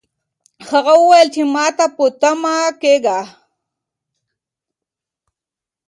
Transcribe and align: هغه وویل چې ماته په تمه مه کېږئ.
هغه 0.69 0.93
وویل 1.01 1.27
چې 1.35 1.41
ماته 1.53 1.85
په 1.95 2.05
تمه 2.21 2.39
مه 2.59 2.71
کېږئ. 2.81 3.21